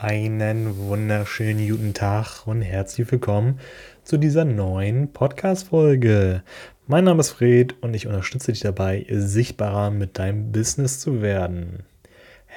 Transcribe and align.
Einen 0.00 0.76
wunderschönen 0.76 1.68
guten 1.68 1.92
Tag 1.92 2.46
und 2.46 2.62
herzlich 2.62 3.10
willkommen 3.10 3.58
zu 4.04 4.16
dieser 4.16 4.44
neuen 4.44 5.12
Podcast-Folge. 5.12 6.44
Mein 6.86 7.02
Name 7.02 7.18
ist 7.18 7.30
Fred 7.30 7.74
und 7.82 7.94
ich 7.94 8.06
unterstütze 8.06 8.52
dich 8.52 8.60
dabei, 8.60 9.04
sichtbarer 9.10 9.90
mit 9.90 10.16
deinem 10.20 10.52
Business 10.52 11.00
zu 11.00 11.20
werden. 11.20 11.82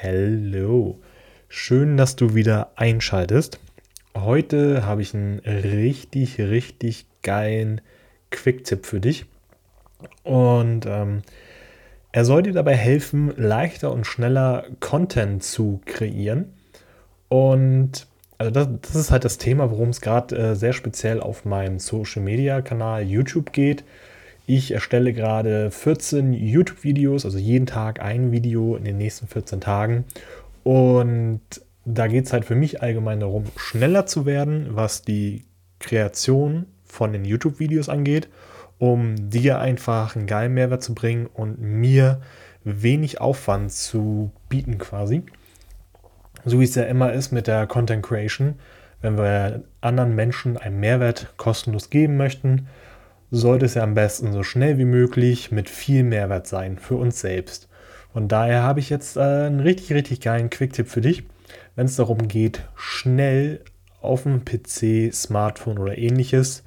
Hallo, 0.03 0.99
schön, 1.47 1.97
dass 1.97 2.15
du 2.15 2.35
wieder 2.35 2.73
einschaltest. 2.75 3.59
Heute 4.15 4.85
habe 4.85 5.01
ich 5.01 5.15
einen 5.15 5.39
richtig, 5.39 6.39
richtig 6.39 7.07
geilen 7.23 7.81
Quick-Tipp 8.29 8.85
für 8.85 8.99
dich. 8.99 9.25
Und 10.21 10.85
ähm, 10.85 11.23
er 12.11 12.23
soll 12.23 12.43
dir 12.43 12.53
dabei 12.53 12.75
helfen, 12.75 13.33
leichter 13.35 13.91
und 13.91 14.05
schneller 14.05 14.65
Content 14.79 15.41
zu 15.41 15.81
kreieren. 15.85 16.53
Und 17.31 18.07
also 18.37 18.51
das, 18.51 18.67
das 18.81 18.95
ist 18.95 19.11
halt 19.11 19.23
das 19.23 19.37
Thema, 19.37 19.71
worum 19.71 19.89
es 19.89 20.01
gerade 20.01 20.35
äh, 20.35 20.55
sehr 20.55 20.73
speziell 20.73 21.21
auf 21.21 21.45
meinem 21.45 21.79
Social 21.79 22.21
Media 22.21 22.61
Kanal 22.61 23.03
YouTube 23.03 23.53
geht. 23.53 23.83
Ich 24.47 24.71
erstelle 24.71 25.13
gerade 25.13 25.71
14 25.71 26.33
YouTube-Videos, 26.33 27.23
also 27.23 27.37
jeden 27.37 27.67
Tag 27.67 28.01
ein 28.01 28.31
Video 28.31 28.75
in 28.75 28.83
den 28.83 28.97
nächsten 28.97 29.27
14 29.27 29.61
Tagen. 29.61 30.03
Und 30.63 31.41
da 31.85 32.07
geht 32.07 32.25
es 32.25 32.33
halt 32.33 32.45
für 32.45 32.55
mich 32.55 32.81
allgemein 32.81 33.21
darum, 33.21 33.45
schneller 33.55 34.05
zu 34.05 34.25
werden, 34.25 34.67
was 34.71 35.03
die 35.03 35.45
Kreation 35.79 36.65
von 36.83 37.13
den 37.13 37.23
YouTube-Videos 37.23 37.87
angeht 37.87 38.27
um 38.81 39.29
dir 39.29 39.59
einfach 39.59 40.15
einen 40.15 40.25
geilen 40.25 40.55
Mehrwert 40.55 40.81
zu 40.81 40.95
bringen 40.95 41.27
und 41.27 41.61
mir 41.61 42.19
wenig 42.63 43.21
Aufwand 43.21 43.71
zu 43.71 44.31
bieten 44.49 44.79
quasi. 44.79 45.21
So 46.45 46.59
wie 46.59 46.63
es 46.63 46.75
ja 46.75 46.83
immer 46.83 47.13
ist 47.13 47.31
mit 47.31 47.47
der 47.47 47.67
Content 47.67 48.03
Creation. 48.03 48.55
Wenn 49.01 49.17
wir 49.17 49.63
anderen 49.81 50.15
Menschen 50.15 50.57
einen 50.57 50.79
Mehrwert 50.79 51.33
kostenlos 51.37 51.89
geben 51.89 52.17
möchten, 52.17 52.67
sollte 53.31 53.65
es 53.65 53.75
ja 53.75 53.83
am 53.83 53.93
besten 53.93 54.31
so 54.31 54.43
schnell 54.43 54.77
wie 54.77 54.85
möglich 54.85 55.51
mit 55.51 55.69
viel 55.69 56.03
Mehrwert 56.03 56.47
sein 56.47 56.77
für 56.77 56.95
uns 56.95 57.21
selbst. 57.21 57.69
Von 58.13 58.27
daher 58.27 58.63
habe 58.63 58.79
ich 58.79 58.89
jetzt 58.89 59.15
äh, 59.15 59.21
einen 59.21 59.61
richtig, 59.61 59.93
richtig 59.93 60.19
geilen 60.19 60.49
Quick-Tipp 60.49 60.87
für 60.87 61.01
dich, 61.01 61.23
wenn 61.75 61.85
es 61.85 61.95
darum 61.95 62.27
geht, 62.27 62.61
schnell 62.75 63.61
auf 64.01 64.23
dem 64.23 64.43
PC, 64.43 65.13
Smartphone 65.13 65.77
oder 65.77 65.97
ähnliches 65.97 66.63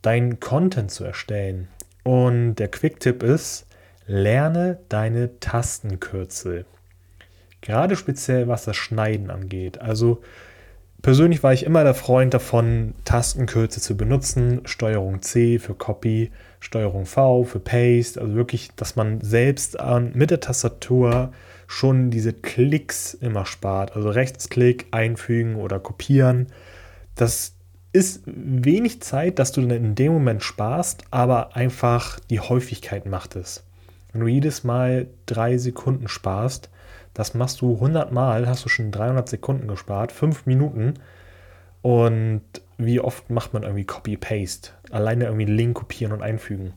deinen 0.00 0.40
Content 0.40 0.90
zu 0.90 1.04
erstellen. 1.04 1.68
Und 2.02 2.56
der 2.56 2.68
Quick-Tipp 2.68 3.22
ist, 3.22 3.66
lerne 4.06 4.78
deine 4.88 5.38
Tastenkürzel. 5.38 6.64
Gerade 7.62 7.96
speziell 7.96 8.48
was 8.48 8.64
das 8.64 8.76
Schneiden 8.76 9.30
angeht. 9.30 9.80
Also 9.80 10.20
persönlich 11.00 11.42
war 11.42 11.52
ich 11.54 11.64
immer 11.64 11.84
der 11.84 11.94
Freund 11.94 12.34
davon, 12.34 12.94
Tastenkürzel 13.04 13.80
zu 13.80 13.96
benutzen. 13.96 14.60
Steuerung 14.66 15.22
C 15.22 15.58
für 15.58 15.74
Copy, 15.74 16.30
Steuerung 16.60 17.06
V 17.06 17.44
für 17.44 17.60
Paste. 17.60 18.20
Also 18.20 18.34
wirklich, 18.34 18.70
dass 18.76 18.96
man 18.96 19.20
selbst 19.22 19.80
an, 19.80 20.12
mit 20.14 20.30
der 20.30 20.40
Tastatur 20.40 21.32
schon 21.68 22.10
diese 22.10 22.32
Klicks 22.32 23.14
immer 23.14 23.46
spart. 23.46 23.96
Also 23.96 24.10
Rechtsklick 24.10 24.86
einfügen 24.90 25.54
oder 25.56 25.78
kopieren. 25.78 26.48
Das 27.14 27.54
ist 27.92 28.22
wenig 28.26 29.02
Zeit, 29.02 29.38
dass 29.38 29.52
du 29.52 29.60
dann 29.60 29.70
in 29.70 29.94
dem 29.94 30.12
Moment 30.12 30.42
sparst, 30.42 31.04
aber 31.10 31.56
einfach 31.56 32.18
die 32.20 32.40
Häufigkeit 32.40 33.06
macht 33.06 33.36
es. 33.36 33.64
Wenn 34.12 34.22
du 34.22 34.26
jedes 34.28 34.64
Mal 34.64 35.06
drei 35.26 35.58
Sekunden 35.58 36.08
sparst, 36.08 36.70
das 37.14 37.34
machst 37.34 37.60
du 37.60 37.74
100 37.74 38.12
Mal, 38.12 38.48
hast 38.48 38.64
du 38.64 38.68
schon 38.68 38.90
300 38.90 39.28
Sekunden 39.28 39.68
gespart, 39.68 40.12
fünf 40.12 40.46
Minuten. 40.46 40.94
Und 41.82 42.42
wie 42.78 43.00
oft 43.00 43.28
macht 43.30 43.52
man 43.52 43.64
irgendwie 43.64 43.84
Copy-Paste? 43.84 44.70
Alleine 44.90 45.24
irgendwie 45.24 45.44
Link 45.44 45.74
kopieren 45.74 46.12
und 46.12 46.22
einfügen. 46.22 46.72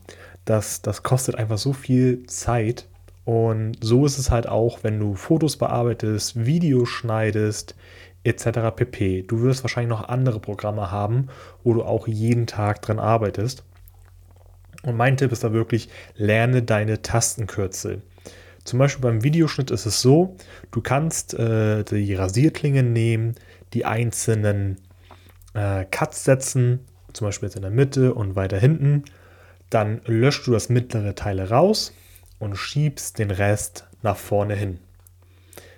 Das, 0.46 0.82
das 0.82 1.04
kostet 1.04 1.36
einfach 1.36 1.58
so 1.58 1.74
viel 1.74 2.26
Zeit. 2.28 2.88
Und 3.24 3.78
so 3.82 4.06
ist 4.06 4.20
es 4.20 4.30
halt 4.30 4.48
auch, 4.48 4.80
wenn 4.84 5.00
du 5.00 5.16
Fotos 5.16 5.58
bearbeitest, 5.58 6.46
Videos 6.46 6.90
schneidest, 6.90 7.76
etc. 8.24 8.76
pp. 8.76 9.24
Du 9.24 9.42
wirst 9.42 9.64
wahrscheinlich 9.64 9.90
noch 9.90 10.10
andere 10.10 10.40
Programme 10.40 10.92
haben, 10.92 11.28
wo 11.64 11.74
du 11.74 11.84
auch 11.84 12.08
jeden 12.08 12.46
Tag 12.46 12.82
dran 12.82 13.00
arbeitest. 13.00 13.64
Und 14.84 14.98
mein 14.98 15.18
Tipp 15.18 15.32
ist 15.32 15.44
da 15.44 15.54
wirklich, 15.54 15.90
lerne 16.16 16.62
deine 16.62 17.02
Tastenkürzel. 17.02 18.02
Zum 18.66 18.80
Beispiel 18.80 19.04
beim 19.04 19.24
Videoschnitt 19.24 19.70
ist 19.70 19.86
es 19.86 20.02
so, 20.02 20.36
du 20.72 20.82
kannst 20.82 21.36
äh, 21.36 21.84
die 21.84 22.16
Rasierklinge 22.16 22.82
nehmen, 22.82 23.36
die 23.74 23.86
einzelnen 23.86 24.82
äh, 25.54 25.86
Cuts 25.86 26.24
setzen, 26.24 26.80
zum 27.14 27.28
Beispiel 27.28 27.48
jetzt 27.48 27.56
in 27.56 27.62
der 27.62 27.72
Mitte 27.72 28.16
und 28.16 28.36
weiter 28.36 28.58
hinten. 28.58 29.04
Dann 29.70 30.02
löschst 30.06 30.48
du 30.48 30.52
das 30.52 30.70
mittlere 30.70 31.14
Teil 31.14 31.40
raus 31.40 31.94
und 32.40 32.56
schiebst 32.56 33.20
den 33.20 33.30
Rest 33.30 33.88
nach 34.02 34.18
vorne 34.18 34.56
hin. 34.56 34.80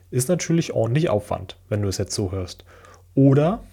Ist 0.09 0.29
natürlich 0.29 0.71
ordentlich 0.71 1.09
Aufwand, 1.09 1.57
wenn 1.67 1.81
du 1.81 1.89
es 1.89 1.97
jetzt 1.97 2.15
so 2.15 2.31
hörst. 2.31 2.63
Oder 3.15 3.63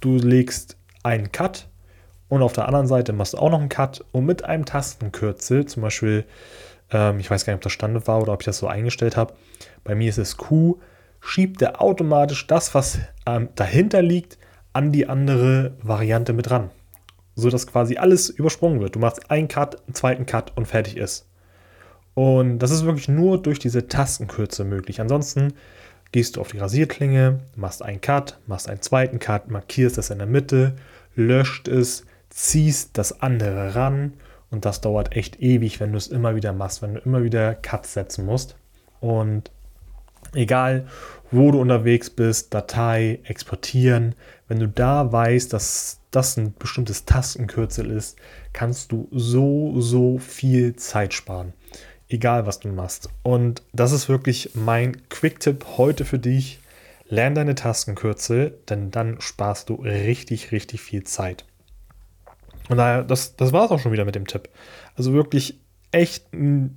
du 0.00 0.16
legst 0.16 0.76
einen 1.04 1.30
Cut 1.30 1.68
und 2.28 2.42
auf 2.42 2.52
der 2.52 2.66
anderen 2.66 2.88
Seite 2.88 3.12
machst 3.12 3.34
du 3.34 3.38
auch 3.38 3.50
noch 3.50 3.60
einen 3.60 3.68
Cut 3.68 4.04
und 4.10 4.26
mit 4.26 4.44
einem 4.44 4.64
Tastenkürzel, 4.64 5.66
zum 5.66 5.82
Beispiel, 5.82 6.24
ähm, 6.90 7.18
ich 7.18 7.30
weiß 7.30 7.44
gar 7.44 7.52
nicht, 7.52 7.58
ob 7.58 7.62
das 7.62 7.72
Standard 7.72 8.06
war 8.08 8.20
oder 8.22 8.32
ob 8.32 8.42
ich 8.42 8.46
das 8.46 8.58
so 8.58 8.66
eingestellt 8.66 9.16
habe, 9.16 9.34
bei 9.84 9.94
mir 9.94 10.08
ist 10.08 10.18
es 10.18 10.36
Q, 10.36 10.78
schiebt 11.20 11.62
er 11.62 11.80
automatisch 11.82 12.46
das, 12.46 12.74
was 12.74 12.98
ähm, 13.26 13.48
dahinter 13.54 14.02
liegt, 14.02 14.38
an 14.72 14.92
die 14.92 15.08
andere 15.08 15.74
Variante 15.82 16.32
mit 16.32 16.50
ran. 16.50 16.70
So 17.34 17.50
dass 17.50 17.66
quasi 17.66 17.96
alles 17.96 18.28
übersprungen 18.28 18.80
wird. 18.80 18.94
Du 18.94 18.98
machst 18.98 19.30
einen 19.30 19.48
Cut, 19.48 19.76
einen 19.86 19.94
zweiten 19.94 20.26
Cut 20.26 20.52
und 20.56 20.66
fertig 20.66 20.96
ist. 20.96 21.26
Und 22.14 22.58
das 22.60 22.70
ist 22.70 22.84
wirklich 22.84 23.08
nur 23.08 23.40
durch 23.40 23.58
diese 23.58 23.88
Tastenkürze 23.88 24.64
möglich. 24.64 25.00
Ansonsten 25.00 25.52
gehst 26.12 26.36
du 26.36 26.40
auf 26.40 26.52
die 26.52 26.58
Rasierklinge, 26.58 27.40
machst 27.56 27.82
einen 27.82 28.00
Cut, 28.00 28.38
machst 28.46 28.68
einen 28.68 28.80
zweiten 28.80 29.18
Cut, 29.18 29.50
markierst 29.50 29.98
es 29.98 30.10
in 30.10 30.18
der 30.18 30.26
Mitte, 30.26 30.76
löscht 31.14 31.68
es, 31.68 32.04
ziehst 32.30 32.96
das 32.96 33.20
andere 33.20 33.74
ran 33.74 34.14
und 34.56 34.64
das 34.64 34.80
dauert 34.80 35.14
echt 35.14 35.40
ewig, 35.40 35.80
wenn 35.80 35.92
du 35.92 35.98
es 35.98 36.08
immer 36.08 36.34
wieder 36.34 36.52
machst, 36.52 36.82
wenn 36.82 36.94
du 36.94 37.00
immer 37.00 37.22
wieder 37.22 37.54
Cuts 37.54 37.92
setzen 37.92 38.24
musst. 38.24 38.56
Und 39.00 39.50
egal, 40.32 40.86
wo 41.30 41.50
du 41.50 41.60
unterwegs 41.60 42.10
bist, 42.10 42.54
Datei, 42.54 43.20
exportieren, 43.24 44.14
wenn 44.48 44.58
du 44.58 44.66
da 44.68 45.12
weißt, 45.12 45.52
dass 45.52 46.00
das 46.10 46.38
ein 46.38 46.54
bestimmtes 46.58 47.04
Tastenkürzel 47.04 47.90
ist, 47.90 48.16
kannst 48.54 48.92
du 48.92 49.08
so, 49.12 49.78
so 49.80 50.18
viel 50.18 50.74
Zeit 50.76 51.12
sparen 51.12 51.52
egal 52.08 52.46
was 52.46 52.60
du 52.60 52.68
machst. 52.68 53.08
Und 53.22 53.62
das 53.72 53.92
ist 53.92 54.08
wirklich 54.08 54.50
mein 54.54 55.08
Quick-Tipp 55.08 55.64
heute 55.76 56.04
für 56.04 56.18
dich. 56.18 56.60
Lern 57.08 57.34
deine 57.34 57.54
Tastenkürzel, 57.54 58.58
denn 58.68 58.90
dann 58.90 59.20
sparst 59.20 59.68
du 59.68 59.74
richtig, 59.74 60.50
richtig 60.50 60.80
viel 60.80 61.04
Zeit. 61.04 61.44
Und 62.68 62.78
daher, 62.78 63.02
das, 63.04 63.36
das 63.36 63.52
war 63.52 63.66
es 63.66 63.70
auch 63.70 63.78
schon 63.78 63.92
wieder 63.92 64.04
mit 64.04 64.14
dem 64.14 64.26
Tipp. 64.26 64.48
Also 64.96 65.12
wirklich 65.12 65.60
echt 65.92 66.26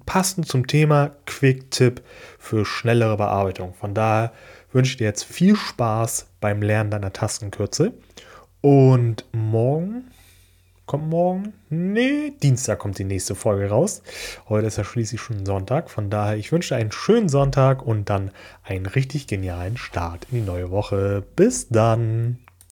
passend 0.05 0.47
zum 0.47 0.67
Thema 0.67 1.11
Quick-Tipp 1.25 2.01
für 2.37 2.65
schnellere 2.65 3.17
Bearbeitung. 3.17 3.73
Von 3.73 3.93
daher 3.93 4.31
wünsche 4.71 4.91
ich 4.91 4.97
dir 4.97 5.05
jetzt 5.05 5.23
viel 5.23 5.55
Spaß 5.55 6.27
beim 6.39 6.61
Lernen 6.61 6.91
deiner 6.91 7.11
Tastenkürzel. 7.11 7.93
Und 8.61 9.25
morgen 9.31 10.11
kommt 10.89 11.07
morgen. 11.07 11.53
Nee, 11.69 12.33
Dienstag 12.41 12.79
kommt 12.79 12.97
die 12.97 13.03
nächste 13.03 13.35
Folge 13.35 13.69
raus. 13.69 14.01
Heute 14.49 14.65
ist 14.65 14.77
ja 14.77 14.83
schließlich 14.83 15.21
schon 15.21 15.45
Sonntag. 15.45 15.91
Von 15.91 16.09
daher, 16.09 16.35
ich 16.35 16.51
wünsche 16.51 16.73
dir 16.73 16.81
einen 16.81 16.91
schönen 16.91 17.29
Sonntag 17.29 17.85
und 17.85 18.09
dann 18.09 18.31
einen 18.63 18.87
richtig 18.87 19.27
genialen 19.27 19.77
Start 19.77 20.25
in 20.31 20.39
die 20.39 20.45
neue 20.45 20.71
Woche. 20.71 21.23
Bis 21.35 21.69
dann. 21.69 22.39